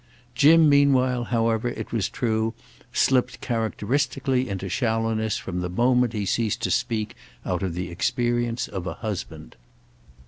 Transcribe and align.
Jim 0.33 0.67
meanwhile 0.67 1.25
however, 1.25 1.67
it 1.67 1.91
was 1.91 2.09
true, 2.09 2.55
slipped 2.91 3.39
characteristically 3.39 4.49
into 4.49 4.67
shallowness 4.67 5.37
from 5.37 5.61
the 5.61 5.69
moment 5.69 6.13
he 6.13 6.25
ceased 6.25 6.63
to 6.63 6.71
speak 6.71 7.13
out 7.45 7.61
of 7.61 7.75
the 7.75 7.91
experience 7.91 8.67
of 8.67 8.87
a 8.87 8.95
husband. 9.05 9.55